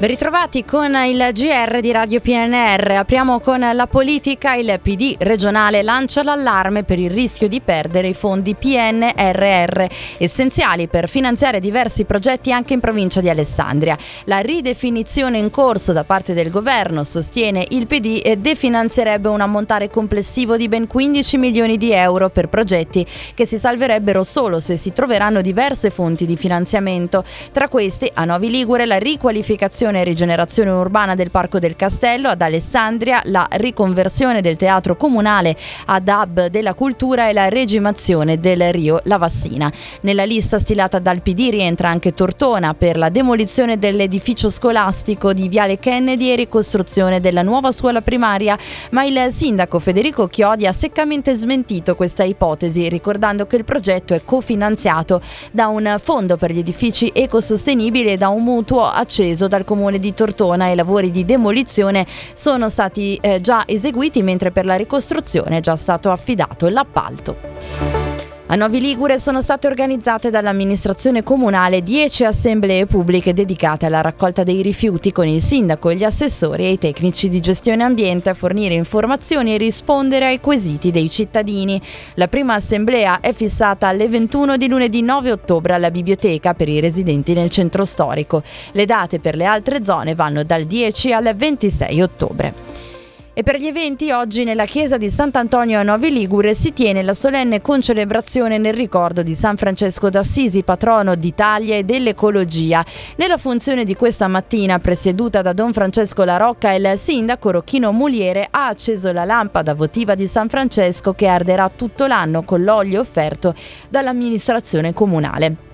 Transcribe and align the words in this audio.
Ben 0.00 0.10
ritrovati 0.10 0.64
con 0.64 0.94
il 0.94 1.30
GR 1.32 1.80
di 1.80 1.90
Radio 1.90 2.20
PNR. 2.20 2.88
Apriamo 2.98 3.40
con 3.40 3.58
la 3.58 3.86
politica. 3.88 4.54
Il 4.54 4.78
PD 4.80 5.16
regionale 5.18 5.82
lancia 5.82 6.22
l'allarme 6.22 6.84
per 6.84 7.00
il 7.00 7.10
rischio 7.10 7.48
di 7.48 7.60
perdere 7.60 8.06
i 8.06 8.14
fondi 8.14 8.54
PNRR, 8.54 9.84
essenziali 10.18 10.86
per 10.86 11.08
finanziare 11.08 11.58
diversi 11.58 12.04
progetti 12.04 12.52
anche 12.52 12.74
in 12.74 12.78
provincia 12.80 13.20
di 13.20 13.28
Alessandria. 13.28 13.98
La 14.26 14.38
ridefinizione 14.38 15.36
in 15.38 15.50
corso 15.50 15.92
da 15.92 16.04
parte 16.04 16.32
del 16.32 16.50
governo, 16.50 17.02
sostiene 17.02 17.66
il 17.70 17.88
PD, 17.88 18.34
definanzierebbe 18.34 19.26
un 19.26 19.40
ammontare 19.40 19.90
complessivo 19.90 20.56
di 20.56 20.68
ben 20.68 20.86
15 20.86 21.38
milioni 21.38 21.76
di 21.76 21.90
euro 21.90 22.30
per 22.30 22.48
progetti 22.48 23.04
che 23.34 23.46
si 23.46 23.58
salverebbero 23.58 24.22
solo 24.22 24.60
se 24.60 24.76
si 24.76 24.92
troveranno 24.92 25.40
diverse 25.40 25.90
fonti 25.90 26.24
di 26.24 26.36
finanziamento. 26.36 27.24
Tra 27.50 27.66
questi, 27.66 28.08
a 28.14 28.24
Novi 28.24 28.48
Ligure, 28.48 28.86
la 28.86 28.98
riqualificazione 28.98 29.86
e 29.96 30.04
rigenerazione 30.04 30.70
urbana 30.70 31.14
del 31.14 31.30
Parco 31.30 31.58
del 31.58 31.74
Castello, 31.74 32.28
ad 32.28 32.42
Alessandria 32.42 33.22
la 33.24 33.46
riconversione 33.52 34.42
del 34.42 34.56
teatro 34.56 34.96
comunale 34.96 35.56
ad 35.86 36.06
hub 36.06 36.46
della 36.48 36.74
cultura 36.74 37.28
e 37.28 37.32
la 37.32 37.48
regimazione 37.48 38.38
del 38.38 38.70
Rio 38.72 39.00
Lavassina. 39.04 39.72
Nella 40.02 40.24
lista 40.24 40.58
stilata 40.58 40.98
dal 40.98 41.22
PD 41.22 41.48
rientra 41.50 41.88
anche 41.88 42.12
Tortona 42.12 42.74
per 42.74 42.98
la 42.98 43.08
demolizione 43.08 43.78
dell'edificio 43.78 44.50
scolastico 44.50 45.32
di 45.32 45.48
Viale 45.48 45.78
Kennedy 45.78 46.30
e 46.30 46.36
ricostruzione 46.36 47.20
della 47.20 47.42
nuova 47.42 47.72
scuola 47.72 48.02
primaria, 48.02 48.58
ma 48.90 49.04
il 49.04 49.28
sindaco 49.30 49.78
Federico 49.78 50.26
Chiodi 50.26 50.66
ha 50.66 50.72
seccamente 50.72 51.34
smentito 51.34 51.94
questa 51.94 52.24
ipotesi, 52.24 52.88
ricordando 52.88 53.46
che 53.46 53.56
il 53.56 53.64
progetto 53.64 54.14
è 54.14 54.22
cofinanziato 54.22 55.20
da 55.50 55.68
un 55.68 55.98
fondo 56.02 56.36
per 56.36 56.52
gli 56.52 56.58
edifici 56.58 57.10
ecosostenibili 57.14 58.12
e 58.12 58.16
da 58.16 58.28
un 58.28 58.42
mutuo 58.42 58.82
acceso 58.82 59.48
dal 59.48 59.64
comune 59.64 59.76
comune 59.78 60.00
di 60.00 60.12
Tortona 60.12 60.68
i 60.70 60.74
lavori 60.74 61.12
di 61.12 61.24
demolizione 61.24 62.04
sono 62.34 62.68
stati 62.68 63.16
eh, 63.20 63.40
già 63.40 63.62
eseguiti 63.64 64.22
mentre 64.24 64.50
per 64.50 64.66
la 64.66 64.74
ricostruzione 64.74 65.58
è 65.58 65.60
già 65.60 65.76
stato 65.76 66.10
affidato 66.10 66.68
l'appalto. 66.68 68.07
A 68.50 68.54
Novi 68.54 68.80
Ligure 68.80 69.18
sono 69.20 69.42
state 69.42 69.66
organizzate 69.66 70.30
dall'amministrazione 70.30 71.22
comunale 71.22 71.82
10 71.82 72.24
assemblee 72.24 72.86
pubbliche 72.86 73.34
dedicate 73.34 73.84
alla 73.84 74.00
raccolta 74.00 74.42
dei 74.42 74.62
rifiuti 74.62 75.12
con 75.12 75.26
il 75.26 75.42
sindaco, 75.42 75.92
gli 75.92 76.02
assessori 76.02 76.64
e 76.64 76.70
i 76.70 76.78
tecnici 76.78 77.28
di 77.28 77.40
gestione 77.40 77.84
ambiente 77.84 78.30
a 78.30 78.34
fornire 78.34 78.72
informazioni 78.72 79.52
e 79.52 79.58
rispondere 79.58 80.24
ai 80.24 80.40
quesiti 80.40 80.90
dei 80.90 81.10
cittadini. 81.10 81.78
La 82.14 82.28
prima 82.28 82.54
assemblea 82.54 83.20
è 83.20 83.34
fissata 83.34 83.86
alle 83.86 84.08
21 84.08 84.56
di 84.56 84.66
lunedì 84.66 85.02
9 85.02 85.30
ottobre 85.30 85.74
alla 85.74 85.90
biblioteca 85.90 86.54
per 86.54 86.70
i 86.70 86.80
residenti 86.80 87.34
nel 87.34 87.50
centro 87.50 87.84
storico. 87.84 88.42
Le 88.72 88.86
date 88.86 89.20
per 89.20 89.36
le 89.36 89.44
altre 89.44 89.84
zone 89.84 90.14
vanno 90.14 90.42
dal 90.42 90.64
10 90.64 91.12
al 91.12 91.34
26 91.36 92.00
ottobre. 92.00 92.97
E 93.38 93.44
per 93.44 93.60
gli 93.60 93.68
eventi 93.68 94.10
oggi 94.10 94.42
nella 94.42 94.64
chiesa 94.64 94.96
di 94.96 95.10
Sant'Antonio 95.10 95.78
a 95.78 95.84
Novi 95.84 96.10
Ligure 96.10 96.54
si 96.54 96.72
tiene 96.72 97.04
la 97.04 97.14
solenne 97.14 97.60
concelebrazione 97.60 98.58
nel 98.58 98.74
ricordo 98.74 99.22
di 99.22 99.36
San 99.36 99.56
Francesco 99.56 100.10
d'Assisi, 100.10 100.64
patrono 100.64 101.14
d'Italia 101.14 101.76
e 101.76 101.84
dell'ecologia. 101.84 102.84
Nella 103.14 103.38
funzione 103.38 103.84
di 103.84 103.94
questa 103.94 104.26
mattina, 104.26 104.80
presieduta 104.80 105.40
da 105.40 105.52
Don 105.52 105.72
Francesco 105.72 106.24
La 106.24 106.36
Rocca, 106.36 106.72
il 106.72 106.94
sindaco 106.96 107.52
Rocchino 107.52 107.92
Muliere 107.92 108.48
ha 108.50 108.66
acceso 108.66 109.12
la 109.12 109.24
lampada 109.24 109.72
votiva 109.72 110.16
di 110.16 110.26
San 110.26 110.48
Francesco 110.48 111.12
che 111.12 111.28
arderà 111.28 111.70
tutto 111.72 112.08
l'anno 112.08 112.42
con 112.42 112.64
l'olio 112.64 112.98
offerto 112.98 113.54
dall'amministrazione 113.88 114.92
comunale 114.92 115.67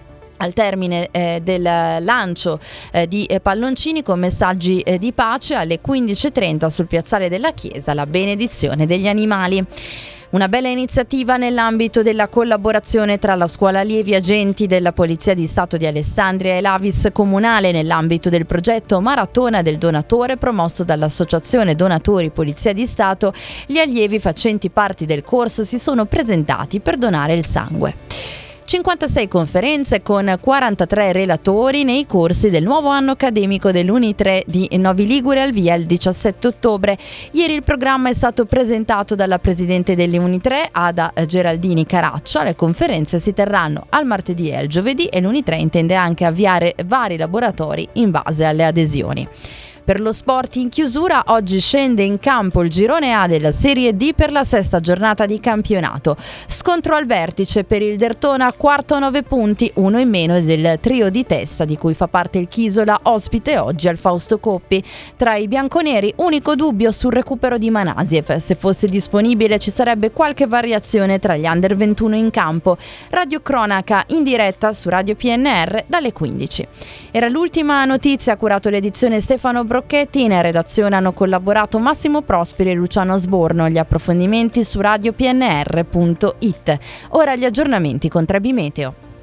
al 0.45 0.53
termine 0.53 1.09
eh, 1.11 1.41
del 1.43 1.63
lancio 1.63 2.61
eh, 2.93 3.09
di 3.09 3.25
eh, 3.25 3.41
palloncini 3.41 4.03
con 4.03 4.19
messaggi 4.19 4.81
eh, 4.81 4.99
di 4.99 5.13
pace 5.13 5.55
alle 5.55 5.81
15.30 5.85 6.69
sul 6.69 6.87
piazzale 6.87 7.29
della 7.29 7.53
chiesa 7.53 7.95
la 7.95 8.07
benedizione 8.07 8.87
degli 8.87 9.09
animali. 9.09 9.65
Una 10.35 10.49
bella 10.49 10.67
iniziativa 10.67 11.37
nell'ambito 11.37 12.03
della 12.03 12.27
collaborazione 12.27 13.21
tra 13.21 13.37
la 13.37 13.47
scuola 13.47 13.81
allievi 13.81 14.17
agenti 14.17 14.67
della 14.67 14.93
Polizia 14.93 15.33
di 15.33 15.47
Stato 15.47 15.77
di 15.77 15.87
Alessandria 15.87 16.57
e 16.57 16.61
l'Avis 16.61 17.09
Comunale 17.13 17.71
nell'ambito 17.71 18.31
del 18.31 18.45
progetto 18.45 19.01
Maratona 19.01 19.63
del 19.63 19.79
Donatore 19.79 20.37
promosso 20.37 20.83
dall'Associazione 20.83 21.77
Donatori 21.77 22.31
Polizia 22.31 22.73
di 22.73 22.85
Stato. 22.85 23.33
Gli 23.67 23.79
allievi 23.79 24.19
facenti 24.19 24.71
parte 24.71 25.07
del 25.07 25.23
corso 25.23 25.65
si 25.65 25.79
sono 25.79 26.05
presentati 26.07 26.81
per 26.81 26.97
donare 26.97 27.35
il 27.35 27.47
sangue. 27.47 28.44
56 28.67 29.29
conferenze 29.29 30.01
con 30.01 30.39
43 30.41 31.13
relatori 31.13 31.85
nei 31.85 32.07
corsi 32.07 32.49
del 32.49 32.63
nuovo 32.63 32.89
anno 32.89 33.11
accademico 33.11 33.71
dell'Uni3 33.71 34.43
di 34.47 34.69
Novi 34.79 35.07
Ligure 35.07 35.43
al 35.43 35.53
via 35.53 35.75
il 35.75 35.85
17 35.85 36.47
ottobre. 36.47 36.97
Ieri 37.33 37.53
il 37.53 37.63
programma 37.63 38.09
è 38.09 38.15
stato 38.15 38.47
presentato 38.47 39.15
dalla 39.15 39.39
presidente 39.39 39.95
dell'Uni3 39.95 40.69
Ada 40.73 41.13
Geraldini 41.27 41.85
Caraccia. 41.85 42.43
Le 42.43 42.57
conferenze 42.57 43.21
si 43.21 43.35
terranno 43.35 43.85
al 43.91 44.07
martedì 44.07 44.49
e 44.49 44.57
al 44.57 44.67
giovedì 44.67 45.07
e 45.07 45.21
l'Uni3 45.21 45.61
intende 45.61 45.95
anche 45.95 46.25
avviare 46.25 46.75
vari 46.87 47.19
laboratori 47.19 47.87
in 47.95 48.11
base 48.11 48.47
alle 48.47 48.65
adesioni. 48.65 49.29
Per 49.85 50.01
lo 50.01 50.15
sport 50.15 50.57
in 50.57 50.71
chiusura 50.71 51.25
oggi 51.27 51.61
scende 51.61 52.03
in 52.03 52.19
campo 52.19 52.63
il 52.63 52.71
girone 52.71 53.13
A 53.13 53.27
della 53.27 53.53
Serie 53.53 53.95
D 53.95 54.15
per 54.15 54.33
la 54.33 54.43
sesta 54.43 54.81
giornata 54.81 55.27
di 55.27 55.39
campionato. 55.41 56.17
Scontro 56.47 56.95
al 56.95 57.05
vertice 57.05 57.65
per 57.65 57.83
il 57.83 57.99
Dertona, 57.99 58.51
quarto 58.55 58.95
a 58.95 58.99
9 59.01 59.25
punti, 59.25 59.71
uno 59.75 60.01
in 60.01 60.09
meno 60.09 60.41
del 60.41 60.79
trio 60.81 61.11
di 61.11 61.27
testa 61.27 61.67
di 61.67 61.77
cui 61.77 61.93
fa 61.93 62.09
parte 62.09 62.39
il 62.39 62.49
Chisola, 62.49 62.99
ospite 63.03 63.59
oggi 63.59 63.87
al 63.87 63.99
Fausto 63.99 64.39
Coppi. 64.39 64.83
Tra 65.17 65.37
i 65.37 65.49
bianconeri, 65.49 66.15
unico 66.17 66.55
dubbio 66.55 66.91
sul 66.91 67.13
recupero 67.13 67.59
di 67.59 67.69
Manasiev. 67.69 68.39
Se 68.39 68.55
fosse 68.55 68.89
disponibile 68.89 69.59
ci 69.59 69.71
sarebbe 69.71 70.13
qualche 70.13 70.47
variazione 70.47 71.19
tra 71.19 71.37
gli 71.37 71.45
under 71.45 71.77
21 71.77 72.17
in 72.17 72.31
campo. 72.31 72.79
Radio 73.11 73.43
Cronaca 73.43 74.03
in 74.09 74.23
diretta 74.23 74.73
su 74.73 74.89
Radio 74.89 75.15
PNR 75.15 75.85
dalle 75.87 76.15
15. 76.15 76.69
Era 77.11 77.29
l'ultima 77.29 77.85
notizia, 77.85 78.39
curato 78.39 78.71
l'edizione 78.71 79.21
Stefano 79.21 79.63
Bro 79.63 79.74
Brocchetti. 79.75 80.23
In 80.23 80.41
redazione 80.41 80.95
hanno 80.95 81.13
collaborato 81.13 81.81
Massimo 81.81 82.23
Prosperi 82.23 82.71
e 82.71 82.75
Luciano 82.75 83.19
Sborno. 83.19 83.69
Gli 83.69 83.77
approfondimenti 83.77 84.63
su 84.63 84.81
radiopnr.it. 84.81 86.79
Ora 87.09 87.35
gli 87.35 87.45
aggiornamenti 87.45 88.09
con 88.09 88.25
Trebi 88.25 88.53
Meteo. 88.53 89.14